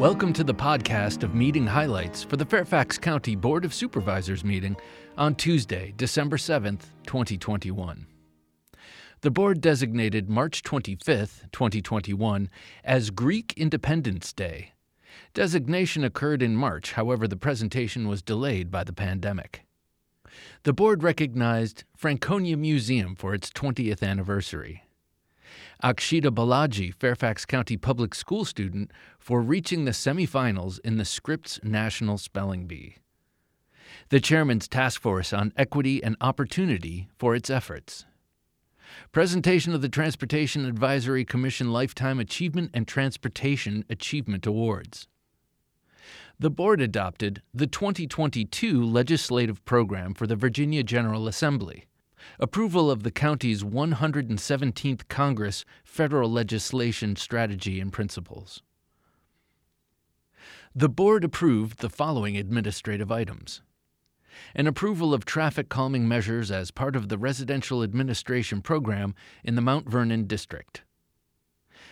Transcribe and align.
Welcome 0.00 0.32
to 0.32 0.44
the 0.44 0.54
podcast 0.54 1.22
of 1.24 1.34
meeting 1.34 1.66
highlights 1.66 2.22
for 2.24 2.38
the 2.38 2.46
Fairfax 2.46 2.96
County 2.96 3.36
Board 3.36 3.66
of 3.66 3.74
Supervisors 3.74 4.42
meeting 4.42 4.74
on 5.18 5.34
Tuesday, 5.34 5.92
December 5.94 6.38
7th, 6.38 6.84
2021. 7.04 8.06
The 9.20 9.30
board 9.30 9.60
designated 9.60 10.30
March 10.30 10.62
25th, 10.62 11.52
2021 11.52 12.48
as 12.82 13.10
Greek 13.10 13.52
Independence 13.58 14.32
Day. 14.32 14.72
Designation 15.34 16.02
occurred 16.02 16.42
in 16.42 16.56
March, 16.56 16.92
however, 16.92 17.28
the 17.28 17.36
presentation 17.36 18.08
was 18.08 18.22
delayed 18.22 18.70
by 18.70 18.84
the 18.84 18.94
pandemic. 18.94 19.66
The 20.62 20.72
board 20.72 21.02
recognized 21.02 21.84
Franconia 21.94 22.56
Museum 22.56 23.14
for 23.16 23.34
its 23.34 23.50
20th 23.50 24.02
anniversary. 24.02 24.82
Akshita 25.82 26.30
Balaji, 26.30 26.94
Fairfax 26.94 27.44
County 27.44 27.76
Public 27.76 28.14
School 28.14 28.44
student, 28.44 28.92
for 29.18 29.40
reaching 29.40 29.84
the 29.84 29.90
semifinals 29.90 30.78
in 30.84 30.96
the 30.96 31.04
Scripps 31.04 31.60
National 31.62 32.18
Spelling 32.18 32.66
Bee. 32.66 32.96
The 34.10 34.20
Chairman's 34.20 34.68
Task 34.68 35.00
Force 35.00 35.32
on 35.32 35.52
Equity 35.56 36.02
and 36.02 36.16
Opportunity 36.20 37.08
for 37.16 37.34
its 37.34 37.50
efforts. 37.50 38.04
Presentation 39.12 39.74
of 39.74 39.82
the 39.82 39.88
Transportation 39.88 40.64
Advisory 40.64 41.24
Commission 41.24 41.72
Lifetime 41.72 42.18
Achievement 42.18 42.70
and 42.74 42.86
Transportation 42.86 43.84
Achievement 43.88 44.46
Awards. 44.46 45.06
The 46.38 46.50
board 46.50 46.80
adopted 46.80 47.42
the 47.52 47.66
2022 47.66 48.82
legislative 48.82 49.64
program 49.64 50.14
for 50.14 50.26
the 50.26 50.36
Virginia 50.36 50.82
General 50.82 51.28
Assembly 51.28 51.84
approval 52.38 52.90
of 52.90 53.02
the 53.02 53.10
county's 53.10 53.62
117th 53.62 55.08
Congress 55.08 55.64
Federal 55.84 56.30
Legislation 56.30 57.16
Strategy 57.16 57.80
and 57.80 57.92
Principles. 57.92 58.62
The 60.74 60.88
board 60.88 61.24
approved 61.24 61.80
the 61.80 61.90
following 61.90 62.36
administrative 62.36 63.10
items 63.10 63.62
an 64.54 64.66
approval 64.66 65.12
of 65.12 65.24
traffic 65.24 65.68
calming 65.68 66.06
measures 66.06 66.50
as 66.50 66.70
part 66.70 66.96
of 66.96 67.08
the 67.08 67.18
residential 67.18 67.82
administration 67.82 68.62
program 68.62 69.14
in 69.44 69.54
the 69.54 69.60
Mount 69.60 69.88
Vernon 69.88 70.26
district 70.26 70.82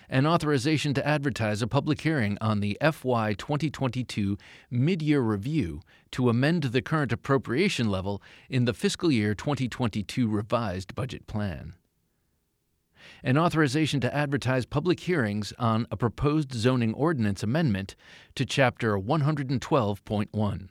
an 0.09 0.27
authorization 0.27 0.95
to 0.95 1.07
advertise 1.07 1.61
a 1.63 1.67
public 1.67 2.01
hearing 2.01 2.39
on 2.41 2.61
the 2.61 2.79
FY 2.81 3.35
2022 3.35 4.39
mid-year 4.71 5.21
review 5.21 5.81
to 6.13 6.29
amend 6.29 6.65
the 6.65 6.83
current 6.83 7.13
appropriation 7.13 7.91
level 7.91 8.23
in 8.49 8.65
the 8.65 8.73
fiscal 8.73 9.13
year 9.13 9.35
2022 9.35 10.29
revised 10.29 10.95
budget 10.95 11.27
plan. 11.27 11.75
An 13.23 13.39
authorization 13.39 14.01
to 14.01 14.15
advertise 14.15 14.67
public 14.67 15.01
hearings 15.01 15.53
on 15.59 15.87
a 15.91 15.97
proposed 15.97 16.53
zoning 16.55 16.95
ordinance 16.95 17.43
amendment 17.43 17.97
to 18.35 18.45
Chapter 18.45 18.99
112.1 18.99 20.69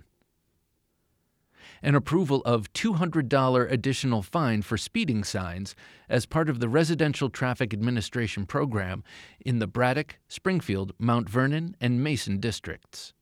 an 1.81 1.95
approval 1.95 2.41
of 2.45 2.71
$200 2.73 3.71
additional 3.71 4.21
fine 4.21 4.61
for 4.61 4.77
speeding 4.77 5.23
signs 5.23 5.75
as 6.09 6.25
part 6.25 6.49
of 6.49 6.59
the 6.59 6.69
Residential 6.69 7.29
Traffic 7.29 7.73
Administration 7.73 8.45
Program 8.45 9.03
in 9.39 9.59
the 9.59 9.67
Braddock, 9.67 10.19
Springfield, 10.27 10.93
Mount 10.99 11.29
Vernon, 11.29 11.75
and 11.79 12.03
Mason 12.03 12.39
districts. 12.39 13.13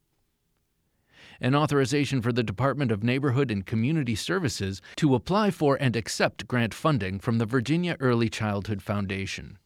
An 1.42 1.54
authorization 1.54 2.22
for 2.22 2.32
the 2.32 2.44
Department 2.44 2.92
of 2.92 3.04
Neighborhood 3.04 3.52
and 3.52 3.66
Community 3.66 4.16
Services 4.16 4.82
to 4.96 5.16
apply 5.16 5.52
for 5.52 5.76
and 5.82 5.96
accept 5.96 6.48
grant 6.48 6.74
funding 6.74 7.20
from 7.20 7.38
the 7.40 7.46
Virginia 7.46 7.98
Early 8.00 8.30
Childhood 8.30 8.82
Foundation 8.82 9.58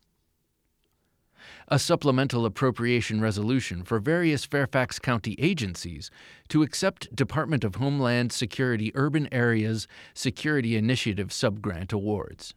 a 1.69 1.77
supplemental 1.77 2.45
appropriation 2.45 3.21
resolution 3.21 3.83
for 3.83 3.99
various 3.99 4.43
Fairfax 4.43 4.97
County 4.97 5.35
agencies 5.37 6.09
to 6.47 6.63
accept 6.63 7.15
Department 7.15 7.63
of 7.63 7.75
Homeland 7.75 8.31
Security 8.31 8.91
Urban 8.95 9.29
Areas 9.31 9.87
Security 10.15 10.75
Initiative 10.75 11.27
subgrant 11.29 11.93
awards. 11.93 12.55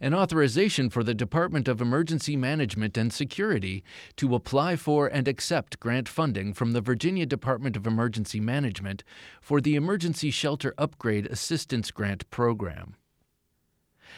An 0.00 0.14
authorization 0.14 0.90
for 0.90 1.02
the 1.02 1.14
Department 1.14 1.68
of 1.68 1.80
Emergency 1.80 2.36
Management 2.36 2.96
and 2.96 3.12
Security 3.12 3.82
to 4.16 4.34
apply 4.34 4.76
for 4.76 5.08
and 5.08 5.26
accept 5.26 5.80
grant 5.80 6.08
funding 6.08 6.52
from 6.52 6.72
the 6.72 6.80
Virginia 6.80 7.26
Department 7.26 7.76
of 7.76 7.86
Emergency 7.86 8.40
Management 8.40 9.04
for 9.40 9.60
the 9.60 9.74
Emergency 9.74 10.30
Shelter 10.30 10.74
Upgrade 10.78 11.26
Assistance 11.26 11.90
Grant 11.90 12.28
Program 12.30 12.96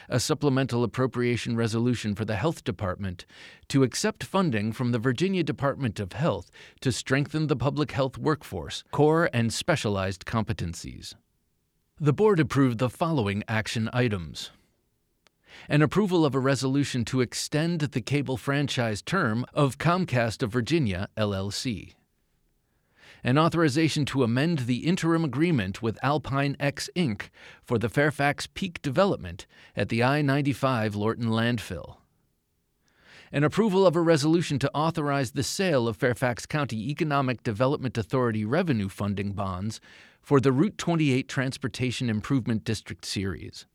a 0.09 0.21
supplemental 0.21 0.85
appropriation 0.85 1.57
resolution 1.57 2.15
for 2.15 2.25
the 2.25 2.37
Health 2.37 2.65
Department 2.65 3.27
to 3.69 3.83
accept 3.83 4.25
funding 4.25 4.73
from 4.73 4.93
the 4.93 4.99
Virginia 4.99 5.43
Department 5.43 6.01
of 6.01 6.13
Health 6.13 6.51
to 6.81 6.93
strengthen 6.93 7.47
the 7.47 7.57
public 7.57 7.93
health 7.93 8.19
workforce, 8.19 8.85
core 8.91 9.31
and 9.33 9.53
specialized 9.53 10.25
competencies. 10.25 11.15
The 11.99 12.13
Board 12.13 12.41
approved 12.41 12.79
the 12.79 12.91
following 12.91 13.43
action 13.49 13.89
items 13.93 14.51
an 15.69 15.83
approval 15.83 16.27
of 16.27 16.35
a 16.35 16.39
resolution 16.39 17.05
to 17.07 17.21
extend 17.21 17.81
the 17.81 18.01
cable 18.01 18.37
franchise 18.37 19.01
term 19.01 19.47
of 19.55 19.79
Comcast 19.79 20.43
of 20.43 20.53
Virginia, 20.53 21.09
LLC 21.17 21.95
an 23.25 23.39
authorization 23.39 24.05
to 24.07 24.23
amend 24.23 24.61
the 24.61 24.87
interim 24.87 25.25
agreement 25.25 25.83
with 25.83 25.99
Alpine 26.03 26.57
X 26.61 26.89
Inc. 26.95 27.31
for 27.63 27.79
the 27.79 27.89
Fairfax 27.89 28.47
Peak 28.47 28.81
development 28.83 29.47
at 29.77 29.89
the 29.89 30.03
I 30.03 30.23
95 30.23 30.95
Lorton 30.95 31.27
landfill. 31.27 31.97
An 33.33 33.43
approval 33.43 33.87
of 33.87 33.97
a 33.97 34.01
resolution 34.01 34.59
to 34.61 34.73
authorize 34.73 35.33
the 35.33 35.43
sale 35.43 35.89
of 35.89 35.97
Fairfax 35.97 36.47
County 36.47 36.91
Economic 36.91 37.43
Development 37.43 37.99
Authority 37.99 38.45
revenue 38.45 38.89
funding 38.89 39.33
bonds 39.33 39.81
for 40.23 40.41
the 40.41 40.53
Route 40.53 40.79
28 40.79 41.29
Transportation 41.29 42.09
Improvement 42.09 42.65
District 42.65 43.05
Series 43.05 43.67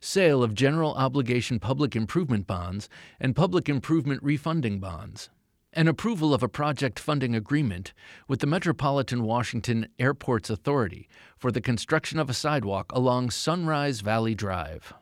sale 0.00 0.42
of 0.42 0.54
general 0.54 0.94
obligation 0.94 1.60
public 1.60 1.94
improvement 1.94 2.46
bonds 2.46 2.88
and 3.20 3.36
public 3.36 3.68
improvement 3.68 4.22
refunding 4.22 4.80
bonds 4.80 5.30
an 5.74 5.88
approval 5.88 6.34
of 6.34 6.42
a 6.42 6.48
project 6.48 6.98
funding 6.98 7.34
agreement 7.34 7.94
with 8.28 8.40
the 8.40 8.46
Metropolitan 8.46 9.22
Washington 9.22 9.88
Airports 9.98 10.50
Authority 10.50 11.08
for 11.38 11.50
the 11.50 11.62
construction 11.62 12.18
of 12.18 12.28
a 12.28 12.34
sidewalk 12.34 12.92
along 12.92 13.30
Sunrise 13.30 14.00
Valley 14.00 14.34
Drive. 14.34 14.92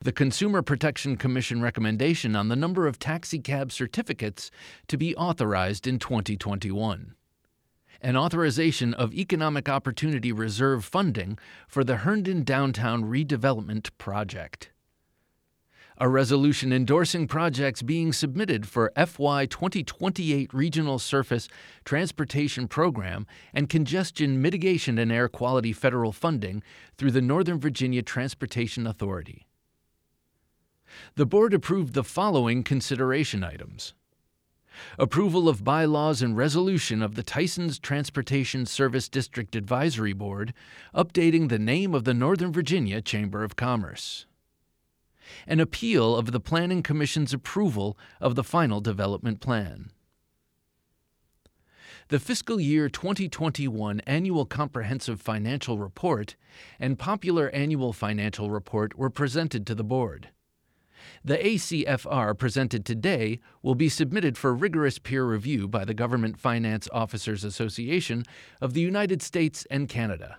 The 0.00 0.12
Consumer 0.12 0.62
Protection 0.62 1.16
Commission 1.16 1.60
recommendation 1.60 2.34
on 2.34 2.48
the 2.48 2.56
number 2.56 2.86
of 2.86 2.98
taxicab 2.98 3.70
certificates 3.70 4.50
to 4.88 4.96
be 4.96 5.14
authorized 5.16 5.86
in 5.86 5.98
2021. 5.98 7.14
An 8.00 8.16
authorization 8.16 8.94
of 8.94 9.14
Economic 9.14 9.68
Opportunity 9.68 10.32
Reserve 10.32 10.84
funding 10.84 11.38
for 11.68 11.84
the 11.84 11.98
Herndon 11.98 12.44
Downtown 12.44 13.04
Redevelopment 13.04 13.90
Project 13.98 14.70
a 15.98 16.08
resolution 16.08 16.72
endorsing 16.72 17.26
projects 17.26 17.80
being 17.80 18.12
submitted 18.12 18.66
for 18.68 18.92
FY 18.96 19.46
2028 19.46 20.52
Regional 20.52 20.98
Surface 20.98 21.48
Transportation 21.84 22.68
Program 22.68 23.26
and 23.54 23.68
Congestion 23.68 24.42
Mitigation 24.42 24.98
and 24.98 25.10
Air 25.10 25.28
Quality 25.28 25.72
federal 25.72 26.12
funding 26.12 26.62
through 26.98 27.12
the 27.12 27.22
Northern 27.22 27.58
Virginia 27.58 28.02
Transportation 28.02 28.86
Authority. 28.86 29.46
The 31.14 31.26
Board 31.26 31.54
approved 31.54 31.94
the 31.94 32.04
following 32.04 32.62
consideration 32.62 33.42
items. 33.42 33.94
Approval 34.98 35.48
of 35.48 35.64
bylaws 35.64 36.20
and 36.20 36.36
resolution 36.36 37.00
of 37.00 37.14
the 37.14 37.22
Tysons 37.22 37.80
Transportation 37.80 38.66
Service 38.66 39.08
District 39.08 39.56
Advisory 39.56 40.12
Board, 40.12 40.52
updating 40.94 41.48
the 41.48 41.58
name 41.58 41.94
of 41.94 42.04
the 42.04 42.12
Northern 42.12 42.52
Virginia 42.52 43.00
Chamber 43.00 43.42
of 43.42 43.56
Commerce 43.56 44.26
an 45.46 45.60
appeal 45.60 46.16
of 46.16 46.32
the 46.32 46.40
Planning 46.40 46.82
Commission's 46.82 47.32
approval 47.32 47.98
of 48.20 48.34
the 48.34 48.44
final 48.44 48.80
development 48.80 49.40
plan. 49.40 49.90
The 52.08 52.20
fiscal 52.20 52.60
year 52.60 52.88
2021 52.88 54.00
Annual 54.06 54.46
Comprehensive 54.46 55.20
Financial 55.20 55.76
Report 55.76 56.36
and 56.78 56.98
Popular 56.98 57.50
Annual 57.50 57.92
Financial 57.92 58.48
Report 58.48 58.96
were 58.96 59.10
presented 59.10 59.66
to 59.66 59.74
the 59.74 59.82
Board. 59.82 60.28
The 61.24 61.38
ACFR 61.38 62.38
presented 62.38 62.84
today 62.84 63.40
will 63.62 63.74
be 63.74 63.88
submitted 63.88 64.38
for 64.38 64.54
rigorous 64.54 65.00
peer 65.00 65.24
review 65.24 65.66
by 65.66 65.84
the 65.84 65.94
Government 65.94 66.38
Finance 66.38 66.88
Officers 66.92 67.42
Association 67.42 68.22
of 68.60 68.74
the 68.74 68.80
United 68.80 69.20
States 69.20 69.66
and 69.70 69.88
Canada 69.88 70.38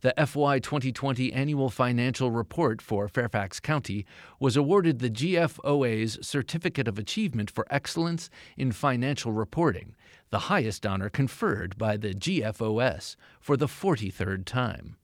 the 0.00 0.14
FY 0.16 0.60
2020 0.60 1.32
annual 1.32 1.70
financial 1.70 2.30
report 2.30 2.80
for 2.80 3.08
Fairfax 3.08 3.58
County 3.58 4.06
was 4.38 4.56
awarded 4.56 4.98
the 4.98 5.10
GFOA's 5.10 6.18
Certificate 6.26 6.86
of 6.86 6.98
Achievement 6.98 7.50
for 7.50 7.66
Excellence 7.68 8.30
in 8.56 8.70
Financial 8.70 9.32
Reporting, 9.32 9.96
the 10.30 10.40
highest 10.50 10.86
honor 10.86 11.08
conferred 11.08 11.76
by 11.76 11.96
the 11.96 12.14
GFOS 12.14 13.16
for 13.40 13.56
the 13.56 13.66
43rd 13.66 14.44
time. 14.44 14.96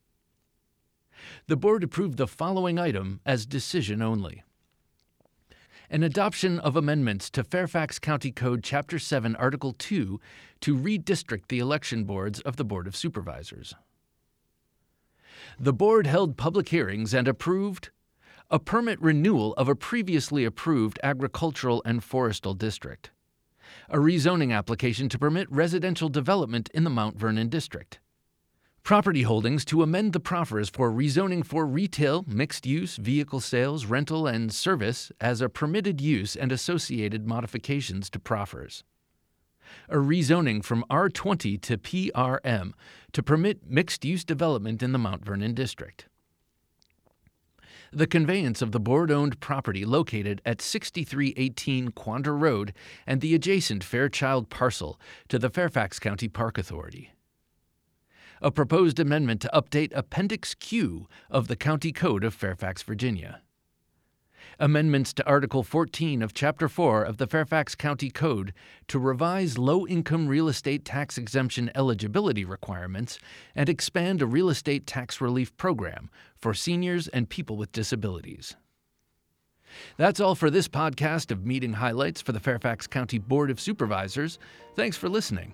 The 1.47 1.57
board 1.57 1.83
approved 1.83 2.17
the 2.17 2.27
following 2.27 2.79
item 2.79 3.19
as 3.25 3.45
decision 3.45 4.01
only 4.01 4.43
an 5.89 6.01
adoption 6.01 6.59
of 6.59 6.75
amendments 6.75 7.29
to 7.29 7.43
Fairfax 7.43 7.99
County 7.99 8.31
Code 8.31 8.63
Chapter 8.63 8.97
7, 8.97 9.35
Article 9.35 9.73
2 9.73 10.19
to 10.61 10.75
redistrict 10.75 11.47
the 11.49 11.59
election 11.59 12.05
boards 12.05 12.39
of 12.41 12.55
the 12.55 12.65
Board 12.65 12.87
of 12.87 12.95
Supervisors. 12.95 13.75
The 15.59 15.73
board 15.73 16.05
held 16.05 16.37
public 16.37 16.69
hearings 16.69 17.13
and 17.13 17.27
approved 17.27 17.89
a 18.51 18.59
permit 18.59 19.01
renewal 19.01 19.53
of 19.53 19.69
a 19.69 19.75
previously 19.75 20.43
approved 20.43 20.99
agricultural 21.01 21.81
and 21.85 22.01
forestal 22.01 22.57
district, 22.57 23.11
a 23.89 23.97
rezoning 23.97 24.53
application 24.53 25.07
to 25.09 25.17
permit 25.17 25.49
residential 25.49 26.09
development 26.09 26.69
in 26.73 26.83
the 26.83 26.89
Mount 26.89 27.17
Vernon 27.17 27.47
district, 27.47 27.99
property 28.83 29.23
holdings 29.23 29.65
to 29.65 29.81
amend 29.81 30.13
the 30.13 30.19
proffers 30.19 30.69
for 30.69 30.91
rezoning 30.91 31.43
for 31.43 31.65
retail, 31.65 32.23
mixed 32.27 32.67
use, 32.67 32.97
vehicle 32.97 33.39
sales, 33.39 33.85
rental, 33.85 34.27
and 34.27 34.53
service 34.53 35.11
as 35.19 35.41
a 35.41 35.49
permitted 35.49 35.99
use 36.01 36.35
and 36.35 36.51
associated 36.51 37.25
modifications 37.25 38.09
to 38.09 38.19
proffers. 38.19 38.83
A 39.89 39.95
rezoning 39.95 40.63
from 40.63 40.85
R20 40.89 41.61
to 41.61 41.77
PRM 41.77 42.71
to 43.13 43.23
permit 43.23 43.69
mixed 43.69 44.05
use 44.05 44.23
development 44.23 44.83
in 44.83 44.91
the 44.91 44.97
Mount 44.97 45.25
Vernon 45.25 45.53
district. 45.53 46.07
The 47.91 48.07
conveyance 48.07 48.61
of 48.61 48.71
the 48.71 48.79
board 48.79 49.09
owned 49.11 49.39
property 49.39 49.85
located 49.85 50.41
at 50.45 50.61
6318 50.61 51.91
Quander 51.91 52.35
Road 52.35 52.73
and 53.07 53.21
the 53.21 53.33
adjacent 53.33 53.83
Fairchild 53.83 54.49
parcel 54.49 54.99
to 55.29 55.39
the 55.39 55.49
Fairfax 55.49 55.99
County 55.99 56.27
Park 56.27 56.57
Authority 56.57 57.11
a 58.41 58.51
proposed 58.51 58.99
amendment 58.99 59.41
to 59.41 59.49
update 59.53 59.91
Appendix 59.95 60.53
Q 60.53 61.07
of 61.29 61.47
the 61.47 61.55
County 61.55 61.91
Code 61.91 62.23
of 62.23 62.33
Fairfax, 62.33 62.83
Virginia. 62.83 63.41
Amendments 64.59 65.13
to 65.13 65.25
Article 65.27 65.63
14 65.63 66.21
of 66.21 66.33
Chapter 66.33 66.69
4 66.69 67.03
of 67.03 67.17
the 67.17 67.27
Fairfax 67.27 67.75
County 67.75 68.09
Code 68.09 68.53
to 68.87 68.97
revise 68.97 69.57
low 69.57 69.85
income 69.85 70.27
real 70.27 70.47
estate 70.47 70.85
tax 70.85 71.17
exemption 71.17 71.69
eligibility 71.75 72.45
requirements 72.45 73.19
and 73.53 73.67
expand 73.67 74.21
a 74.21 74.25
real 74.25 74.49
estate 74.49 74.87
tax 74.87 75.19
relief 75.19 75.55
program 75.57 76.09
for 76.37 76.53
seniors 76.53 77.09
and 77.09 77.27
people 77.27 77.57
with 77.57 77.73
disabilities. 77.73 78.55
That's 79.97 80.21
all 80.21 80.35
for 80.35 80.49
this 80.49 80.69
podcast 80.69 81.31
of 81.31 81.45
meeting 81.45 81.73
highlights 81.73 82.21
for 82.21 82.31
the 82.31 82.39
Fairfax 82.39 82.87
County 82.87 83.17
Board 83.17 83.51
of 83.51 83.59
Supervisors. 83.59 84.39
Thanks 84.75 84.95
for 84.95 85.09
listening. 85.09 85.53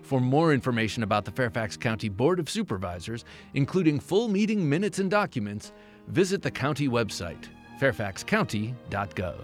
For 0.00 0.18
more 0.18 0.54
information 0.54 1.02
about 1.02 1.26
the 1.26 1.32
Fairfax 1.32 1.76
County 1.76 2.08
Board 2.08 2.40
of 2.40 2.48
Supervisors, 2.48 3.26
including 3.52 4.00
full 4.00 4.28
meeting 4.28 4.66
minutes 4.66 4.98
and 4.98 5.10
documents, 5.10 5.72
visit 6.08 6.40
the 6.40 6.50
county 6.50 6.88
website, 6.88 7.48
fairfaxcounty.gov. 7.80 9.40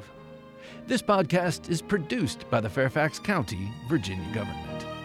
This 0.86 1.02
podcast 1.02 1.70
is 1.70 1.82
produced 1.82 2.48
by 2.50 2.60
the 2.60 2.70
Fairfax 2.70 3.18
County, 3.18 3.68
Virginia 3.88 4.32
government. 4.34 4.95